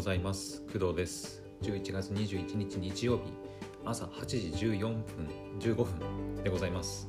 [0.00, 0.62] ございます。
[0.72, 1.42] 工藤です。
[1.60, 3.24] 11月21日日曜日
[3.84, 7.06] 朝8時14分15分でございます。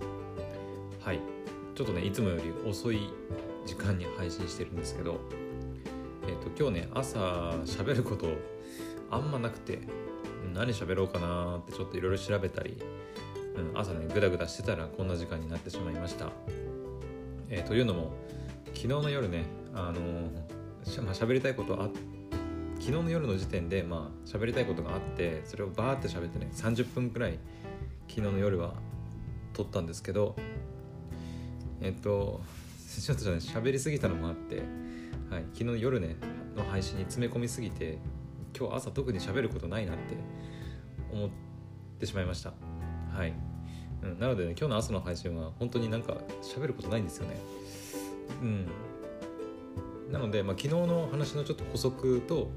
[1.00, 1.22] はい。
[1.74, 3.14] ちょっとねいつもより遅い
[3.66, 5.22] 時間に配信してるんですけど
[6.28, 7.20] えっ、と今日ね朝
[7.64, 8.28] 喋ること
[9.10, 9.80] あんまなくて
[10.54, 12.78] 何喋ろうかなってちょっといろいろ調べたり、
[13.56, 16.30] うん、朝ねグダグダしてたらこんな時間になってしまいました。
[17.48, 18.12] えー、というのも
[18.74, 20.30] 昨日の夜ねあの
[20.84, 21.90] しゃ、まあ、喋りたいことあ
[22.82, 27.38] 昨日の夜の時点でまあ喋りたいことがあってそれをバーって喋ってね30分くらい
[28.10, 28.74] 昨日の夜は
[29.54, 30.36] 撮ったんですけど
[31.80, 32.42] えっと
[33.00, 34.64] ちょっとね喋りすぎたのもあって、
[35.30, 36.16] はい、昨日夜ね
[36.58, 38.00] の配信に詰め込みすぎて
[38.58, 40.16] 今日朝特に喋ることないなって
[41.14, 41.30] 思っ
[42.00, 42.54] てしまいました。
[43.16, 43.34] はい。
[44.02, 47.38] うん、なのでね今日の朝の配信は本当になんか喋ることないんですよね。
[48.42, 48.68] うん。
[50.12, 52.50] なので、まあ、昨日の話のちょっと補足と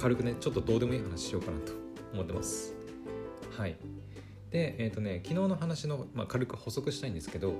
[0.00, 1.72] 軽くねちょっとどうでもいい話しようかなと
[2.12, 2.74] 思ってます。
[3.56, 3.76] はい。
[4.50, 7.54] でえっ、ー、とね昨日の話の、まあ、軽く補足したいんですけど、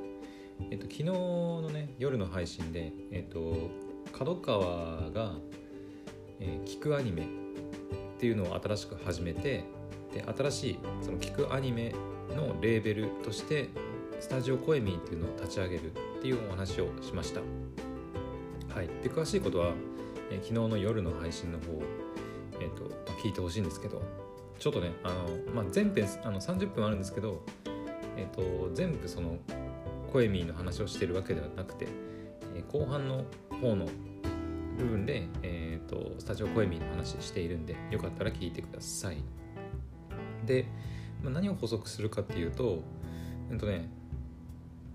[0.71, 3.71] えーと、昨日のね夜の配信でえっ、ー、と
[4.13, 5.35] 角川が、
[6.41, 7.27] えー、聞くアニメっ
[8.19, 9.65] ていうのを新しく始めて
[10.13, 11.93] で新しいその聞くアニメ
[12.35, 13.69] のレーベルとして
[14.21, 17.41] スタジオコエミーっていうのを立ち上げるっていうお話をしました。
[18.75, 19.73] はい、で詳しいことは、
[20.31, 21.83] えー、昨日の夜の配信の方、
[22.61, 24.03] えーとまあ、聞いてほしいんですけど
[24.59, 27.43] ちょっとねあの、まあ、全編あの30分あるんですけど、
[28.17, 29.39] えーと、全部その
[30.13, 31.89] コエミーの話をしてるわけではなくて、
[32.55, 33.25] えー、後半の
[33.61, 33.87] 方の
[34.79, 39.19] 部分で、えーと、スタジオコエミーの話しているんでよかったら聞いてください。
[40.45, 40.67] で、
[41.23, 42.83] まあ、何を補足するかっていうと
[43.51, 43.91] えっとね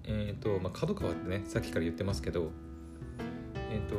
[0.04, 2.52] えっ、ー、とまあ角川ってねさっきから言ってますけど
[3.70, 3.96] えっ、ー、と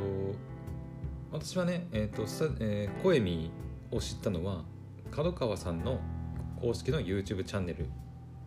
[1.32, 2.22] 私はねえ、ー、と
[2.60, 3.50] えー、コエミ
[3.90, 4.64] を知ったのは
[5.10, 6.00] 角川さんの
[6.60, 7.86] 公式の YouTube チャンネル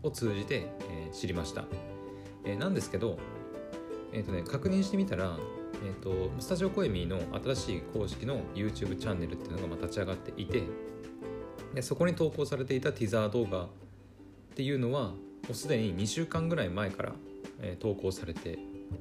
[0.03, 1.65] を通じて、えー、知りました、
[2.45, 3.17] えー、なんですけど
[4.13, 5.37] え、ー、とね確認してみたら
[5.83, 10.63] えーと、スタジオコエミの新しい公式の YouTube チャンネルっていうのが立ち上がっていて
[11.75, 13.67] でそこに投稿されていたティザー動画っ
[14.55, 15.17] ていうのはも
[15.51, 17.11] うすでに2週間ぐらい前から、
[17.61, 18.57] えー、投稿されて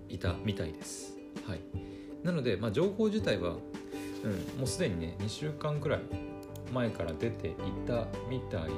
[0.09, 1.17] いたみたいです。
[1.47, 1.61] はい、
[2.25, 6.01] なので、まあ、情報自体は、うん、もうすでにね2週間くらい
[6.73, 7.53] 前から出てい
[7.87, 8.71] たみたい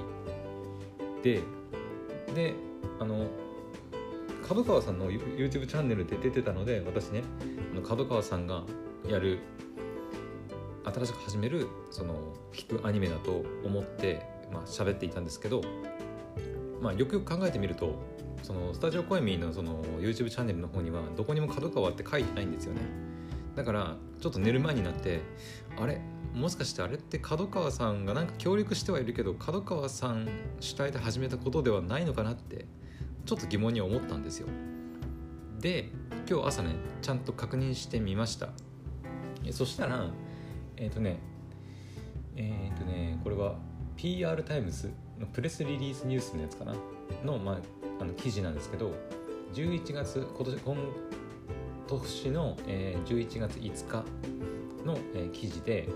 [1.22, 1.40] で
[2.34, 2.54] で
[2.98, 3.26] あの
[4.46, 7.22] 角川さんの YouTube チャンネルで出てたので私ね
[7.72, 8.64] あの角川さんが
[9.08, 9.38] やる
[10.84, 12.14] 新しく始めるその
[12.52, 15.62] 聞くアニメだと思ってまあ喋っていたんですけど、
[16.80, 17.94] まあ、よくよく考えてみると
[18.42, 23.05] そのスタジオコエミーのその YouTube チャンネルの方にはどこにも角川って書いてないんですよね。
[23.56, 25.20] だからちょっと寝る前になって
[25.80, 26.00] あれ？
[26.34, 30.28] もしかしてあれって角川さんがなんか協力してはいるけど角川さん
[30.60, 32.66] 主体で始めたことではないのかなって
[33.24, 34.48] ちょっと疑問に思ったんですよ。
[35.58, 35.90] で
[36.28, 38.50] 今日朝ねちゃんと確認してみました。
[39.50, 40.10] そしたら
[40.76, 41.18] えっ、ー、とね
[42.36, 43.56] えっ、ー、とねこれは
[43.96, 46.74] PR タイムズのプレスリリースニュースのやつかな？
[47.24, 47.58] の,、まあ、
[48.00, 48.92] あの記事なんですけど
[49.54, 50.76] 11月今年今
[51.86, 54.04] 年の、えー、11月5日
[54.84, 55.88] の、えー、記事で、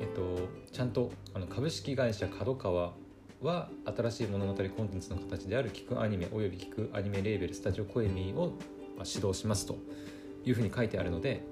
[0.00, 2.94] えっと、ちゃんとあの株式会社角川
[3.42, 8.52] は新しい物語コンテンツの形である聞くアニメおよび聞くアニメレーベルスタジオコエミーを、
[8.96, 9.76] まあ、指導しますと
[10.44, 11.44] いうふうに書いてあるので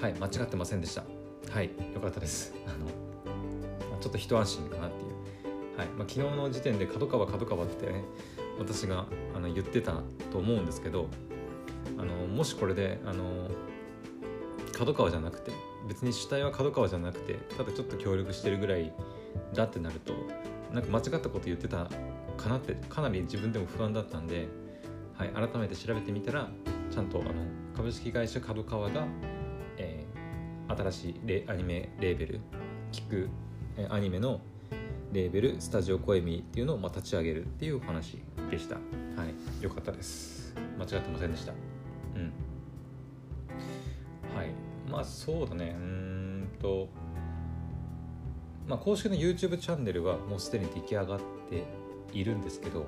[0.00, 1.04] はい間違ってませんでした。
[1.50, 2.52] はいよかったです。
[2.66, 5.14] あのちょっと一安心かなっていう。
[5.78, 8.04] はいまあ、昨日の時点で角川角川ってね
[8.58, 11.08] 私があの言ってたと思うんですけど
[11.98, 13.48] あのもしこれであの
[14.72, 15.52] 角川じゃなくて
[15.88, 18.92] 別に主体は角川じゃなくてただちょっと協力してるぐらい
[19.54, 20.12] だってなると
[20.72, 21.88] なんか間違ったこと言ってた
[22.36, 24.48] かなってかなり自分でも不安だったんで、
[25.16, 26.48] はい、改めて調べてみたら
[26.90, 27.32] ちゃんとあの
[27.76, 29.06] 株式会社角川が、
[29.78, 32.40] えー、新しいレアニメレーベル
[32.92, 33.28] 聞く、
[33.76, 34.40] えアニメの
[35.12, 38.18] レーベルスタジオコエミっていうのをまあ立ち上げるっていうお話
[38.50, 38.76] でした。
[38.76, 38.80] は
[39.60, 40.54] いよかったです。
[40.78, 41.52] 間違ってませんでした。
[45.04, 45.76] そうだね。
[45.78, 46.88] うんと。
[48.66, 51.20] まあ公式の YouTube チャンネルはもうすでに出来上がっ
[51.50, 51.64] て
[52.12, 52.86] いるんですけど。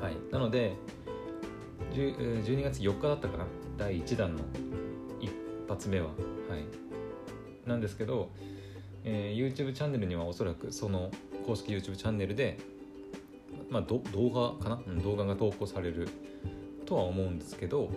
[0.00, 0.16] はい。
[0.30, 0.76] なので
[1.92, 3.46] 12月4日だったかな。
[3.76, 4.42] 第1弾の
[5.20, 5.30] 一
[5.68, 6.08] 発目は。
[6.08, 7.68] はい。
[7.68, 8.30] なんですけど
[9.04, 11.10] えー、YouTube チャンネルにはおそらくその
[11.46, 12.58] 公式 YouTube チャンネルで、
[13.70, 14.00] まあ、動
[14.30, 16.08] 画かな、うん、動画が投稿される
[16.84, 17.88] とは思うんですけど、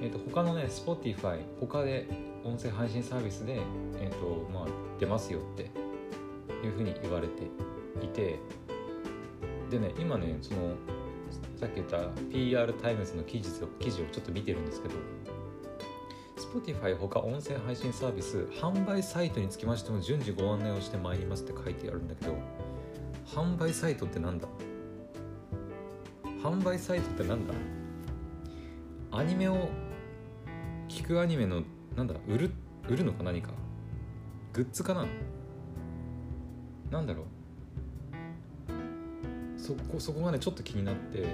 [0.00, 2.08] えーと、他のね Spotify 他で
[2.44, 3.60] 音声配信サービスで、
[4.00, 4.66] えーとまあ、
[5.00, 5.70] 出ますよって
[6.64, 7.44] いうふうに言われて
[8.02, 8.38] いて
[9.70, 10.74] でね今ねその
[11.60, 11.98] さっき言った
[12.30, 14.94] PR タイムズの記事を記事をちょっと見てるんですけど
[16.36, 22.36] Spotify ほか音声配信サービス販売サイトにつきましても順次ご案内をしてまいりますって書いてあるんだけど
[23.26, 24.48] 販売サイトってなんだ？
[26.42, 27.52] 販売サイトってなんだ？
[29.10, 29.68] アニメを
[30.88, 31.62] 聞くアニメの
[31.96, 32.50] なんだ売る
[32.88, 33.50] 売るのか何か？
[34.52, 35.06] グッズかな？
[36.90, 37.26] なんだろう。
[39.60, 41.26] そこそこがねちょっと気になって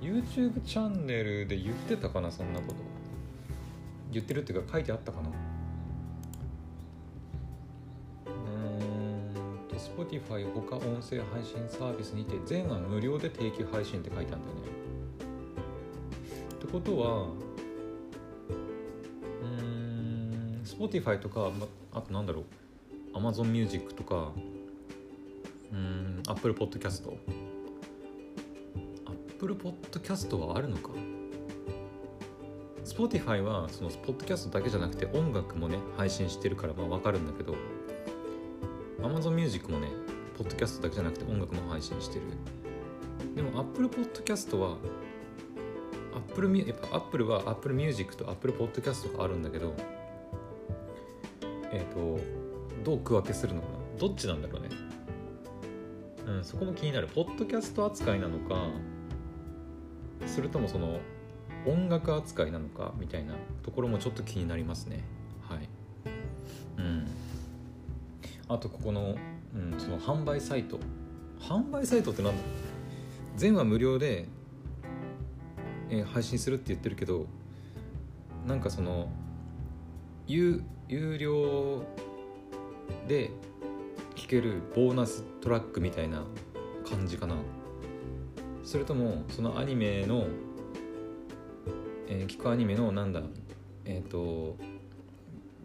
[0.00, 2.74] YouTube チャンネルで言ってたかなそんなこと。
[4.10, 5.28] 言ってるっていうか書いてあったかな。
[8.26, 14.62] うんと Spotify 他音声配信サービスにて全話無料で定期配信って書いてあるんだよね。
[16.54, 17.28] ってことは
[20.78, 21.50] Spotify とか
[21.92, 22.44] あとなんだろ
[23.14, 24.32] う Amazon Music とか
[25.72, 27.02] うん Apple Podcast
[29.06, 30.90] Apple Podcast はあるのか
[32.84, 37.54] Spotify はそのポッドキャストだけじゃなくて音楽もね配信してるからまあ分かるんだけど
[39.00, 39.88] Amazon Music もね
[40.36, 42.22] ポッドキャストだけじゃなくて音楽も配信してる
[43.34, 44.76] でも Apple Podcast は
[46.14, 49.74] Apple, やっぱ Apple は Apple Music と Apple Podcast があるんだけど
[51.74, 52.20] えっ、ー、と
[52.84, 53.74] どう区分けするのかな？
[53.98, 54.68] どっちなんだろうね。
[56.26, 57.08] うんそこも気になる。
[57.08, 58.68] ポッドキャスト扱いなのか
[60.26, 61.00] それともその
[61.66, 65.02] 音楽扱いなのかみたいなところもちょっと気になりますね。
[65.48, 65.68] はい。
[66.78, 67.06] うん。
[68.48, 69.16] あとここの,、
[69.54, 70.78] うん、その販売サイト。
[71.40, 72.38] 販売サイトって何だ？
[73.36, 74.28] 全話無料で、
[75.90, 77.26] えー、配信するって言ってるけど
[78.46, 79.08] なんかその
[80.26, 81.82] 有有料
[83.08, 83.30] で
[84.14, 86.24] 聴けるボーナストラックみたいな
[86.88, 87.36] 感じかな。
[88.62, 90.26] それともそのアニメの
[92.06, 93.22] えー、聞くアニメのなんだ
[93.84, 94.56] えっ、ー、と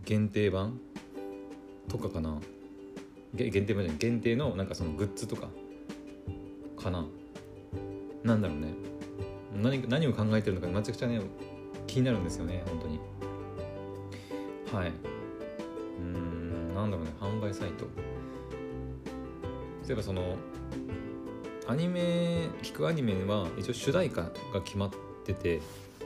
[0.05, 0.79] 限定版
[1.87, 2.39] とかかな。
[3.33, 5.49] 限定版じゃない限定のなんかそのグッズとか
[6.81, 7.05] かな。
[8.23, 8.73] なんだろうね。
[9.61, 11.19] 何何を考えてるのかめちゃくちゃね
[11.87, 12.99] 気になるんですよね本当に。
[14.73, 14.91] はい。
[15.99, 17.85] うんなんだろうね販売サイト。
[19.87, 20.35] 例えばその
[21.67, 24.91] アニメ聞くアニメは一応主題歌が決まっ
[25.25, 25.61] てて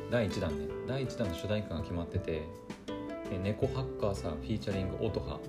[0.09, 0.67] 第1弾ね。
[0.87, 2.43] 第1弾の主題歌が決まってて
[3.43, 5.39] 「猫ハッカーさんフィーチャリング音羽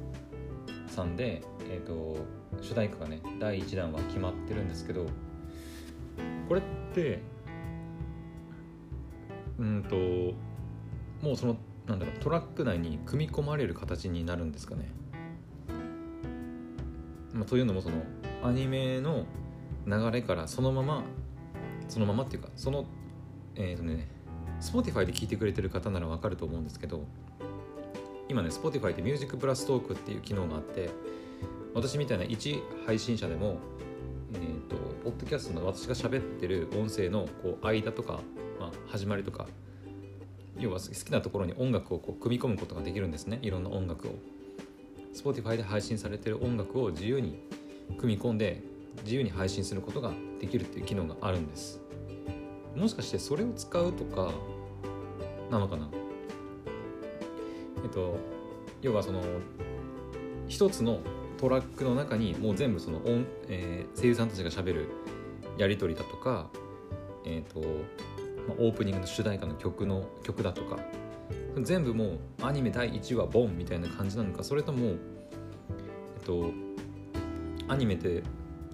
[0.88, 2.16] さんで、えーと、
[2.60, 5.06] 主題歌がね第1弾は決まってるんですけど
[6.48, 6.64] これっ
[6.94, 7.20] て
[9.58, 9.96] うんと
[11.26, 14.90] もうそのなんだろうトラック内に組み込まれる形になるんですかね。
[17.32, 18.02] まあ、というのもその
[18.42, 19.26] アニメの
[19.86, 21.02] 流れからそのまま
[21.88, 22.86] そのままっていうかその
[23.56, 24.08] えっ、ー、とね
[24.60, 27.04] Spotify で聞いてくれてる方ならわかると思うんですけど
[28.28, 30.90] 今ね Spotify で Music プラストークっていう機能があって
[31.74, 33.58] 私みたいな一配信者でも
[34.34, 38.20] えーと、ポッドキャストの私が喋ってる音声のこう間とか、
[38.58, 39.46] まあ、始まりとか
[40.64, 43.38] 要は好きなところに音楽をこう組み込むことができるんですね。
[43.42, 44.12] いろんな音楽を。
[45.14, 47.38] Spotify で配信されてる音楽を自由に
[47.98, 48.62] 組み込んで
[49.02, 51.80] 自由に配信することができるっていう機能があるんです。
[52.74, 54.32] もしかしてそれを使うとか
[55.50, 55.88] なのかな？
[57.84, 58.16] えっと
[58.80, 59.22] 要はその
[60.48, 61.00] 一つの
[61.36, 64.88] トラックの中にもう全部その音、えー、声優さんたちがしゃべる
[65.58, 66.48] やり取りだとか、
[67.26, 67.60] えーと、
[68.58, 70.78] オープニングの主題歌の曲の曲だとか。
[71.62, 74.42] 全部もうアニメ第1話ボンみたいな感じなのか。
[74.42, 74.92] それともえ
[76.20, 76.50] っと
[77.68, 78.22] アニメって例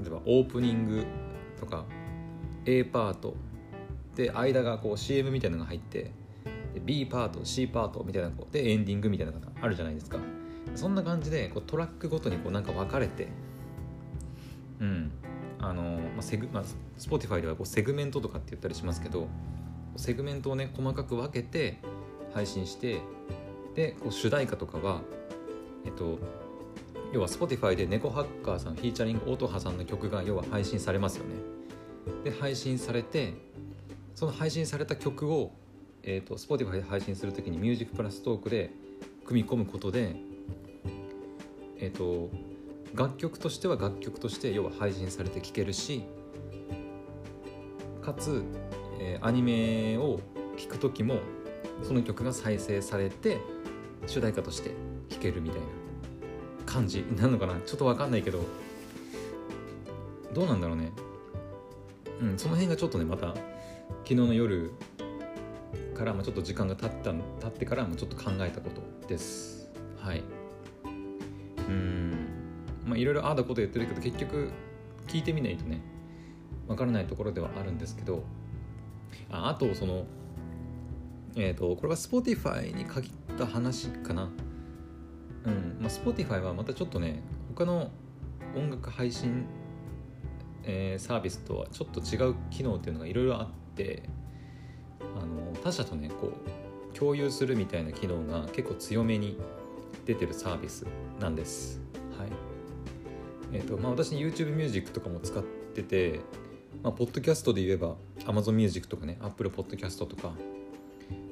[0.07, 1.05] えばオープニング
[1.59, 1.85] とか
[2.65, 3.35] A パート
[4.17, 6.13] で間がこう CM みたいなのが入って
[6.75, 10.19] で B パート C パートみたいなこうでエンディングみたいなのがあるじゃないですか。
[10.75, 13.29] そんな感じでこうトラックごとにこうなんか分かれて
[14.81, 15.11] うん。
[15.63, 16.65] あの、まあセグまあ、
[16.99, 19.29] Spotify ではこうセグメントとかって言ったりしますけど
[19.97, 21.79] セグメントをね細かく分けて
[22.35, 23.01] 配信して
[23.75, 25.03] でこう主題歌とかは
[25.85, 26.19] えっと
[27.13, 31.35] 要は Spotify で猫ハッカーさんフィーチャリング音羽さんの曲が要は配信されますよね。
[32.25, 33.35] で配信されて
[34.15, 35.53] その配信された曲を、
[36.03, 38.71] えーと、Spotify で配信するときにミュージックプラストークで
[39.25, 40.15] 組み込むことで、
[41.79, 42.31] えーと、
[42.95, 46.03] 楽曲としては楽曲として要は配信されて聴けるし
[48.03, 48.43] かつ、
[49.01, 50.21] えー、アニメを
[50.57, 51.21] 聴く時も
[51.83, 53.41] その曲が再生されて
[54.07, 54.75] 主題歌として
[55.09, 55.67] 聴けるみたいな
[56.67, 57.59] 感じなのかな。
[57.67, 58.45] ちょっと分かんないけど
[60.33, 60.93] どうなんだろうね。
[62.21, 64.73] うんその辺がちょっとねまた昨日の夜
[65.97, 69.71] からちょっと時間が経った経ってからもちょっと考えたことです。
[69.99, 70.23] はい。
[71.69, 72.15] うん。
[72.85, 74.51] まあいろいろああだこと言ってるけど結局
[75.07, 75.83] 聞いてみないとね
[76.69, 78.23] わからないところではあるんですけど
[79.31, 80.05] ああとその
[81.37, 84.31] えっ、ー、とこれは Spotify に限った話かな。
[85.45, 87.23] うんまあ Spotify はまたちょっとね
[87.55, 87.91] 他の
[88.55, 89.45] 音楽配信、
[90.65, 94.03] えー、サービスとはちょっと違う機能っていうのがいろいろあって
[95.01, 96.33] あの他社とねこ
[96.93, 99.39] う共有するみたいな機能が結構強めに
[100.05, 100.87] 出てるサービス
[101.21, 101.81] なんです。
[102.19, 102.29] はい。
[103.53, 106.21] え、ー、とまあ私 YouTube Music とかも使ってて
[106.83, 107.95] まあ、ポッドキャストで言えば
[108.31, 110.35] Amazon Music とかね Apple Podcast とか、ま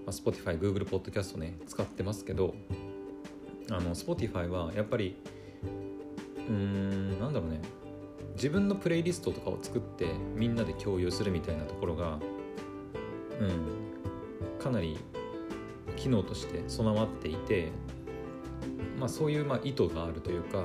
[0.06, 2.54] あ、Spotify、Google Podcast ね使ってますけど
[3.70, 5.16] あの Spotify はやっぱり
[6.48, 7.60] うーんなんだろうね
[8.34, 12.18] 自分のプレイリストとかを作ってみんなで共有するみたいなところが
[13.40, 14.98] うんかなり
[15.96, 17.70] 機能として備わっていて
[18.98, 20.64] まあそういうまあ意図があるというか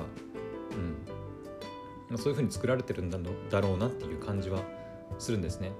[0.72, 1.14] うん
[2.08, 3.18] まあ、そういうふうに作られてるんだ
[3.60, 4.60] ろうなっていう感じは
[5.18, 5.72] するんですね。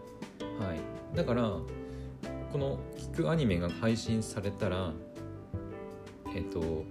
[0.58, 1.42] はい、だから
[2.52, 4.92] この聞くアニメが配信されたら
[6.34, 6.84] えっ、と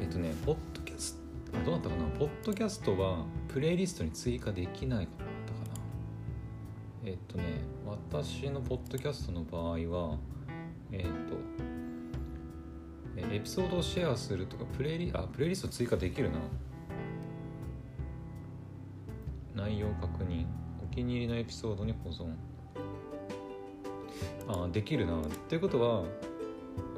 [0.00, 1.18] えっ、とねポッドキャス
[1.52, 2.04] トどうだったかな？
[2.18, 5.28] ポッドキャストはプレイリストに追加できないかったか
[5.74, 7.10] な。
[7.10, 7.44] えっ、とね
[7.86, 10.18] 私のポッドキャストの場合は
[10.92, 11.36] えっ、と
[13.34, 16.38] エピソードをシェアするとかプレイリあプレイリスト追加できるな。
[19.54, 20.46] 内容確認。
[20.82, 22.32] お気に入りのエピソードに保存。
[24.48, 25.20] あできるな。
[25.48, 26.04] ということは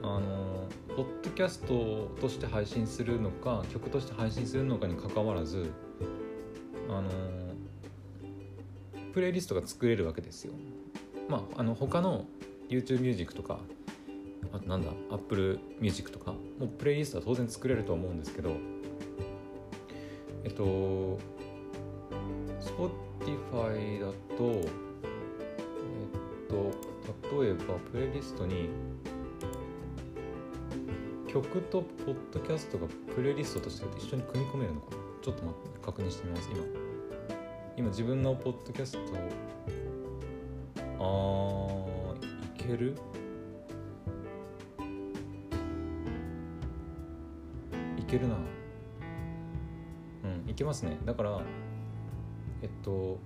[0.02, 0.66] あの
[0.96, 5.70] ポッドキャストとして配信するのか曲として配信するのかにかかわらず
[6.88, 7.10] あの
[9.12, 10.52] プレイリストが作れるわけですよ。
[11.28, 12.24] まああの他の
[12.68, 13.58] YouTube ミュージックとか
[14.52, 18.52] あとなんだ Apple Music とかもうプレイリストは当然作れると思うんですけど
[20.44, 21.18] えっと
[22.60, 24.62] Spotify だと、え
[26.46, 26.70] っと、
[27.40, 28.70] 例えばプレイリストに
[31.28, 34.96] 曲とポッドキャストがプレイリストとして一緒に組み込めるのかな。
[35.22, 36.64] ちょっと待って確認してみます今。
[37.76, 38.98] 今自分のポッドキャスト。
[40.98, 42.18] あーい
[42.58, 42.96] ける？
[47.96, 48.34] いけるな。
[48.34, 48.38] う
[50.48, 50.98] んいけますね。
[51.04, 51.40] だから
[52.62, 53.18] えっと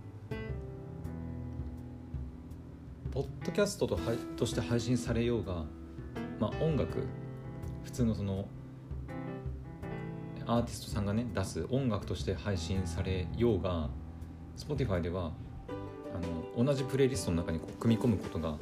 [3.15, 4.01] ポッドキャストとは
[4.37, 5.65] として配信されようが、
[6.41, 7.07] まあ、音楽
[7.85, 8.49] 普通のその
[10.47, 13.89] アーティストさんがね出す音楽として配信されようが
[14.57, 15.31] Spotify では
[16.13, 18.57] あの同じプレイリストの中にこう組み込むことが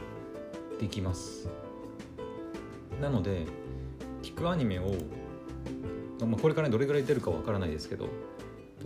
[0.79, 1.49] できます。
[3.01, 3.47] なので
[4.23, 4.93] 聞くアニメを、
[6.27, 8.11] まあ、これからどれぐらい出るかわからないですけど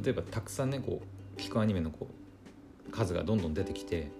[0.00, 1.02] 例えばたくさんねこ
[1.36, 2.08] う聞くアニメのこ
[2.88, 4.12] う数がどんどん出てきて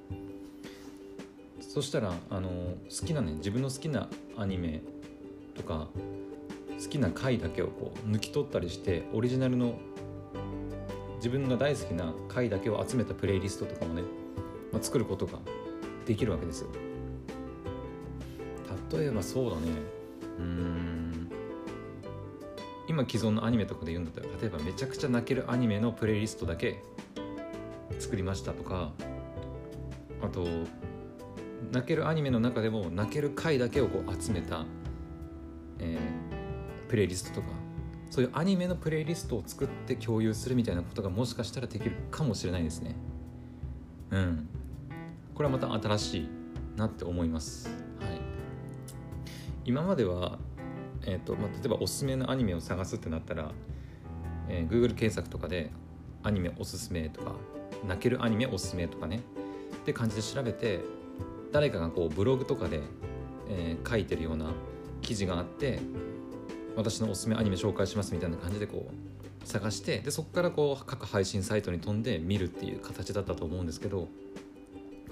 [1.76, 2.48] そしたらあの
[2.88, 4.80] 好きなね自分の好きなアニメ
[5.54, 5.88] とか
[6.82, 9.74] 好きな回だけをこう抜き取ったりしてオリジナルの
[11.16, 14.00] 自分が大好きな回だけを集めたプレイリストとかもね、
[14.72, 15.38] まあ、作ることが
[16.06, 16.68] できるわけですよ。
[18.90, 19.62] 例えばそうだね。
[20.38, 21.30] うん。
[22.88, 26.82] 今既存のアニメとかで言うんだったら例えばめちゃくちゃ泣けるアニメのプレイリストだけ
[27.98, 28.92] 作りましたとか
[30.22, 30.46] あと
[31.72, 34.64] 泣けるアニメの中でも泣ける回だけをこう集めた、
[35.78, 37.48] えー、プレイリストとか
[38.10, 42.94] そういうアニメのプレイリストを作って共有するみたいなことがもしかしたらできるかもしれないですね。
[44.10, 44.48] うん。
[45.34, 46.28] これはまた新しい
[46.76, 47.68] なって思います。
[48.00, 48.20] はい。
[49.64, 50.38] 今までは
[51.06, 53.52] えーとまあ、例えばおすすめのアニメを探すってなったら、
[54.48, 55.70] えー、Google 検索とかで
[56.22, 57.32] アニメおすすめとか
[57.86, 59.20] 泣けるアニメおすすめとかね。
[59.76, 60.80] って感じで調べて
[61.52, 62.80] 誰かがこうブログとかで、
[63.48, 64.52] えー、書いてるような
[65.02, 65.80] 記事があって
[66.76, 74.08] 私のおすすめアニメ紹介しますみたいな感じでこう探してでそこからこう各配信サイトに飛んで見るっていう形だったと思うんですけど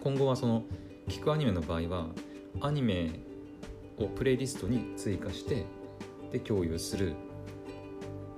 [0.03, 0.65] 今後はその
[1.09, 2.09] 聞くアニメの場合は
[2.61, 3.21] アニメ
[3.99, 5.65] をプレイリストに追加して
[6.33, 7.15] で共有する。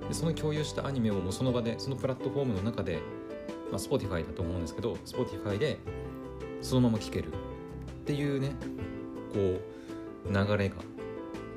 [0.07, 3.01] でその共有したアニメをもうその場でそのプラットフォームの中で
[3.71, 5.79] まあ、Spotify だと思うんですけど Spotify で
[6.61, 7.33] そのまま聴ける。
[8.07, 8.53] っていうね
[9.35, 10.77] こう流れが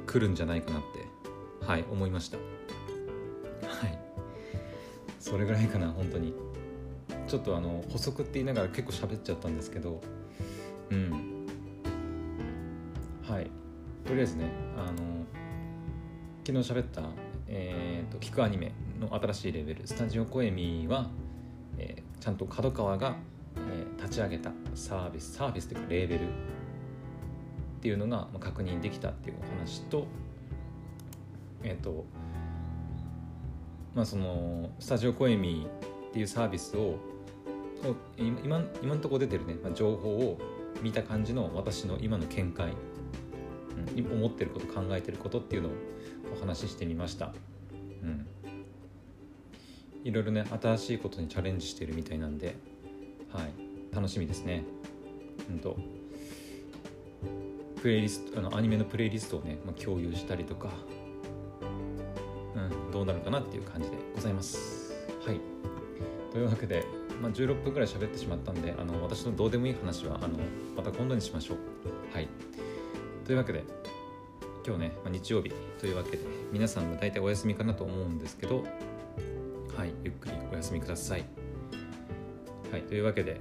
[0.07, 2.37] 来るんじゃないかなってはい思いました。
[2.37, 2.43] は
[3.87, 3.99] い。
[5.19, 6.33] それぐらいかな本当に。
[7.27, 10.01] ちょっとあの補足って言いながら結構喋っちゃったんですけど
[10.89, 11.45] うん。
[13.21, 13.51] はい。
[14.07, 14.97] とりあえずねあの
[16.43, 17.03] 昨日喋った
[17.47, 21.09] えーと、聞くアニメの新しいレベルスタジオコエミは、
[21.77, 23.15] えー、ちゃんと角川が、
[24.09, 26.31] 立ち上げたサービスサービスというかレーベルっ
[27.81, 30.07] ていうのが、確認できたっていうお話と
[31.63, 32.05] えっ、と
[33.93, 35.67] まあそのスタジオコエミ
[36.09, 36.95] っていうサービスを
[38.17, 40.37] 今今のところ出てるね、まあ、情報を
[40.81, 42.73] 見た感じの私の今の見解、
[43.97, 45.71] 思ってること考えてることっていうのを
[46.35, 47.33] お話ししてみました。
[48.03, 48.27] うん。
[50.03, 52.55] いろいろね新しいことにチャレンジしてるみたいなんで
[53.31, 53.68] はい。
[53.93, 54.63] 楽しみですね。
[55.49, 55.77] うんと。
[57.81, 60.69] プレイリストあのアニメのプレイリストをね、まあ、共有したりとか。
[62.55, 64.93] うんどうなるかなっていう感じでございます。
[65.25, 65.39] はい。
[66.31, 66.83] というわけで、
[67.21, 70.39] まあ、16分ぐらい喋ってしまったんであの私のどうでもいい話はあの
[70.75, 71.57] また今度にしましょう。
[72.13, 72.27] はい。
[73.25, 73.63] というわけで
[74.65, 75.51] 今日ね、まあ、日曜日。
[75.79, 76.19] というわけで
[76.51, 78.63] 皆さんも大体お休みかなと思うんですけど
[79.77, 81.25] はいゆっくりお休みください。
[82.71, 83.39] はいというわけで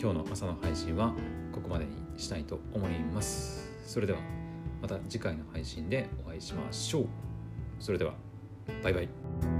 [0.00, 1.12] 今日の朝の配信は
[1.52, 3.70] ここまでにしたいと思います。
[3.84, 4.18] それでは
[4.80, 7.06] また次回の配信でお会いしましょう。
[7.78, 8.14] それでは
[8.82, 9.59] バイバイ。